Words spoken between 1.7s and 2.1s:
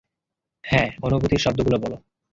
বলো।